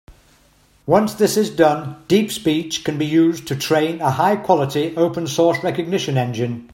Once 0.87 1.13
this 1.13 1.37
is 1.37 1.51
done, 1.51 2.03
DeepSpeech 2.07 2.83
can 2.83 2.97
be 2.97 3.05
used 3.05 3.47
to 3.47 3.55
train 3.55 4.01
a 4.01 4.09
high-quality 4.09 4.97
open 4.97 5.27
source 5.27 5.63
recognition 5.63 6.17
engine. 6.17 6.67